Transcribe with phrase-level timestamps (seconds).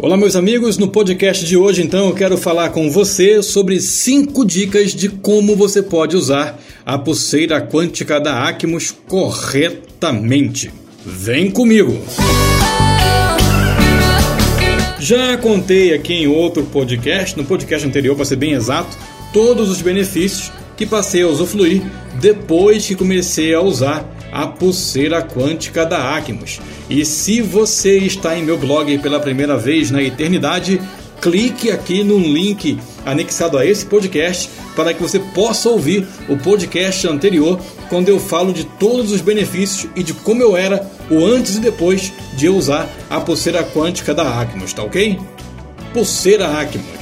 [0.00, 0.78] Olá, meus amigos.
[0.78, 5.56] No podcast de hoje, então, eu quero falar com você sobre 5 dicas de como
[5.56, 10.70] você pode usar a pulseira quântica da Acmos corretamente.
[11.04, 11.98] Vem comigo!
[15.00, 18.96] Já contei aqui em outro podcast, no podcast anterior, para ser bem exato,
[19.32, 21.82] todos os benefícios que passei a usufruir
[22.20, 26.60] depois que comecei a usar a pulseira quântica da Acmos.
[26.88, 30.80] E se você está em meu blog pela primeira vez na eternidade,
[31.20, 37.06] clique aqui no link anexado a esse podcast para que você possa ouvir o podcast
[37.08, 41.56] anterior, quando eu falo de todos os benefícios e de como eu era o antes
[41.56, 45.18] e depois de eu usar a pulseira quântica da Acmos, tá ok?
[45.92, 46.97] Pulseira Acmos.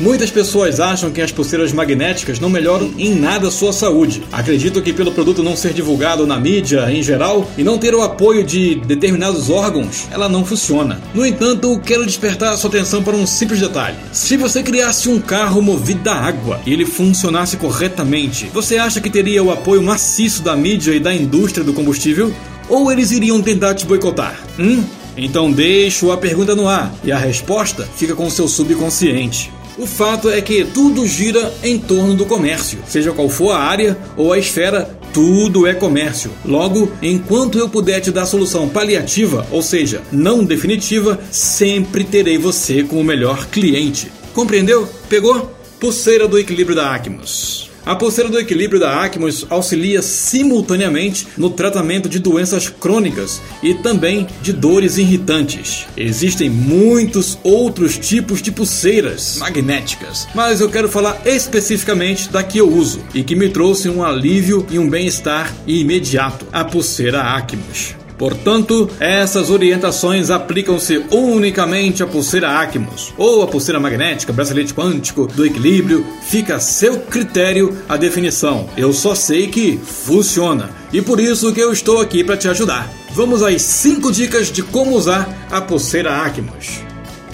[0.00, 4.22] Muitas pessoas acham que as pulseiras magnéticas não melhoram em nada a sua saúde.
[4.32, 8.02] Acreditam que pelo produto não ser divulgado na mídia em geral e não ter o
[8.02, 11.00] apoio de determinados órgãos, ela não funciona.
[11.14, 13.96] No entanto, quero despertar a sua atenção para um simples detalhe.
[14.12, 19.10] Se você criasse um carro movido a água e ele funcionasse corretamente, você acha que
[19.10, 22.32] teria o apoio maciço da mídia e da indústria do combustível?
[22.68, 24.40] Ou eles iriam tentar te boicotar?
[24.58, 24.82] Hum?
[25.16, 29.52] Então deixo a pergunta no ar e a resposta fica com seu subconsciente.
[29.78, 33.96] O fato é que tudo gira em torno do comércio, seja qual for a área
[34.16, 36.30] ou a esfera, tudo é comércio.
[36.44, 42.82] Logo, enquanto eu puder te dar solução paliativa, ou seja, não definitiva, sempre terei você
[42.82, 44.12] como o melhor cliente.
[44.34, 44.88] Compreendeu?
[45.08, 45.54] Pegou?
[45.80, 47.71] Pulseira do equilíbrio da Acmos.
[47.84, 54.28] A pulseira do equilíbrio da Acmos auxilia simultaneamente no tratamento de doenças crônicas e também
[54.40, 55.86] de dores irritantes.
[55.96, 62.72] Existem muitos outros tipos de pulseiras magnéticas, mas eu quero falar especificamente da que eu
[62.72, 68.01] uso e que me trouxe um alívio e um bem-estar imediato: a pulseira Acmos.
[68.22, 75.44] Portanto, essas orientações aplicam-se unicamente à pulseira Acmos ou à pulseira magnética, bracelete quântico do
[75.44, 78.68] equilíbrio, fica a seu critério a definição.
[78.76, 82.88] Eu só sei que funciona e por isso que eu estou aqui para te ajudar.
[83.10, 86.78] Vamos às 5 dicas de como usar a pulseira Acmos.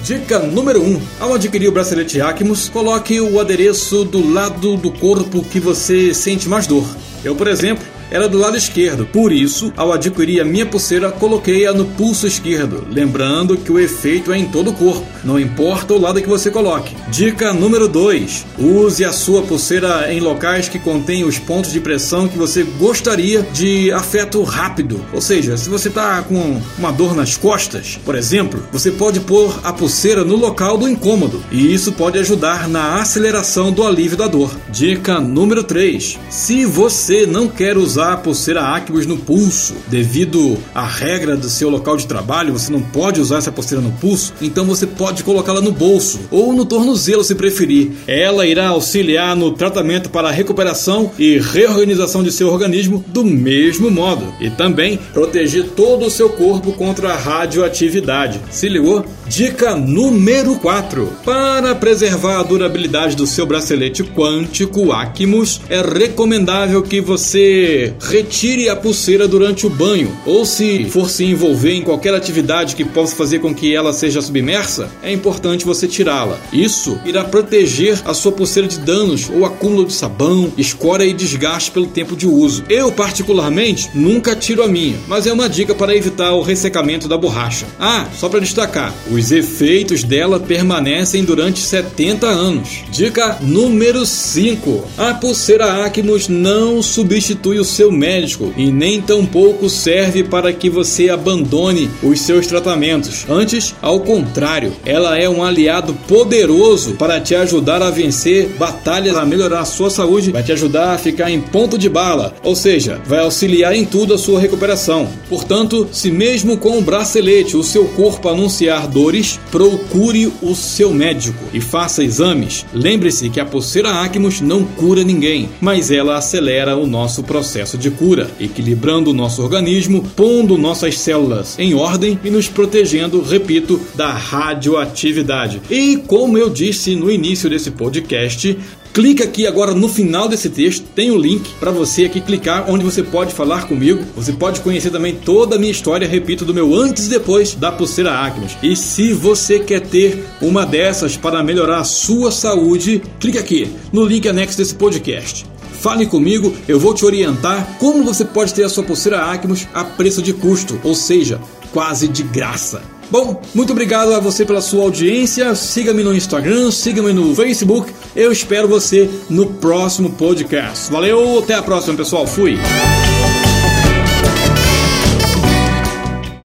[0.01, 0.87] Dica número 1.
[0.87, 6.15] Um, ao adquirir o bracelete Acmos, coloque o adereço do lado do corpo que você
[6.15, 6.87] sente mais dor.
[7.23, 9.05] Eu, por exemplo, era do lado esquerdo.
[9.05, 14.31] Por isso, ao adquirir a minha pulseira, coloquei-a no pulso esquerdo, lembrando que o efeito
[14.31, 16.95] é em todo o corpo, não importa o lado que você coloque.
[17.09, 22.27] Dica número 2: use a sua pulseira em locais que contêm os pontos de pressão
[22.27, 25.03] que você gostaria de afeto rápido.
[25.13, 29.59] Ou seja, se você está com uma dor nas costas, por exemplo, você pode pôr
[29.63, 34.27] a pulseira no local do incômodo, e isso pode ajudar na aceleração do alívio da
[34.27, 34.51] dor.
[34.69, 39.75] Dica número 3: se você não quer usar usar a pulseira Acmos no pulso.
[39.89, 43.91] Devido à regra do seu local de trabalho, você não pode usar essa pulseira no
[43.91, 47.91] pulso, então você pode colocá-la no bolso ou no tornozelo se preferir.
[48.07, 53.91] Ela irá auxiliar no tratamento para a recuperação e reorganização de seu organismo do mesmo
[53.91, 58.39] modo e também proteger todo o seu corpo contra a radioatividade.
[58.49, 59.05] Se ligou?
[59.27, 61.05] Dica número 4.
[61.25, 68.75] Para preservar a durabilidade do seu bracelete quântico Acmos, é recomendável que você retire a
[68.75, 73.39] pulseira durante o banho, ou se for se envolver em qualquer atividade que possa fazer
[73.39, 76.37] com que ela seja submersa, é importante você tirá-la.
[76.51, 81.71] Isso irá proteger a sua pulseira de danos ou acúmulo de sabão, escória e desgaste
[81.71, 82.63] pelo tempo de uso.
[82.69, 87.17] Eu, particularmente, nunca tiro a minha, mas é uma dica para evitar o ressecamento da
[87.17, 87.65] borracha.
[87.79, 92.83] Ah, só para destacar, os efeitos dela permanecem durante 70 anos.
[92.91, 100.21] Dica número 5: a pulseira Acmos não substitui o seu médico e nem tampouco serve
[100.21, 103.25] para que você abandone os seus tratamentos.
[103.29, 109.25] Antes, ao contrário, ela é um aliado poderoso para te ajudar a vencer batalhas, a
[109.25, 112.99] melhorar a sua saúde, vai te ajudar a ficar em ponto de bala, ou seja,
[113.05, 115.07] vai auxiliar em tudo a sua recuperação.
[115.29, 121.45] Portanto, se mesmo com o bracelete o seu corpo anunciar dores, procure o seu médico
[121.53, 122.65] e faça exames.
[122.73, 127.77] Lembre-se que a pulseira Acmos não cura ninguém, mas ela acelera o nosso processo processo
[127.77, 133.79] de cura, equilibrando o nosso organismo, pondo nossas células em ordem e nos protegendo, repito,
[133.95, 135.61] da radioatividade.
[135.69, 138.57] E como eu disse no início desse podcast,
[138.91, 142.65] Clica aqui agora no final desse texto, tem o um link para você aqui clicar
[142.67, 144.03] onde você pode falar comigo.
[144.15, 147.71] Você pode conhecer também toda a minha história, repito, do meu antes e depois da
[147.71, 148.57] pulseira Acmos.
[148.63, 154.03] E se você quer ter uma dessas para melhorar a sua saúde, clica aqui no
[154.03, 155.48] link anexo desse podcast.
[155.79, 159.83] Fale comigo, eu vou te orientar como você pode ter a sua pulseira Acmos a
[159.83, 161.39] preço de custo, ou seja,
[161.71, 162.81] quase de graça.
[163.09, 165.55] Bom, muito obrigado a você pela sua audiência.
[165.55, 167.91] Siga-me no Instagram, siga-me no Facebook.
[168.15, 170.91] Eu espero você no próximo podcast.
[170.91, 172.27] Valeu, até a próxima, pessoal.
[172.27, 172.57] Fui.